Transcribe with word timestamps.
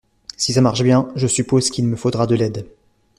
Si 0.35 0.51
ça 0.53 0.61
marche 0.61 0.81
bien, 0.81 1.11
je 1.15 1.27
suppose 1.27 1.69
qu’il 1.69 1.85
me 1.85 1.95
faudra 1.95 2.25
de 2.25 2.33
l’aide. 2.33 2.65